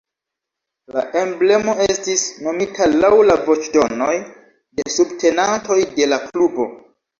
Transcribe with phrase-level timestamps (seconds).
[0.95, 4.17] La emblemo estis nomita laŭ la voĉdonoj
[4.81, 6.71] de subtenantoj de la klubo.